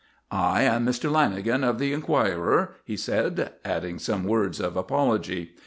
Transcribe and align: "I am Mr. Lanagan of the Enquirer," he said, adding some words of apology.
"I 0.31 0.63
am 0.63 0.83
Mr. 0.83 1.11
Lanagan 1.11 1.63
of 1.63 1.77
the 1.77 1.93
Enquirer," 1.93 2.73
he 2.83 2.97
said, 2.97 3.51
adding 3.63 3.99
some 3.99 4.23
words 4.23 4.59
of 4.59 4.75
apology. 4.75 5.51